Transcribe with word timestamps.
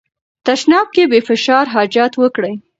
تشناب 0.45 0.87
کې 0.95 1.03
بې 1.11 1.19
فشار 1.27 1.65
حاجت 1.73 2.13
وکړئ. 2.17 2.53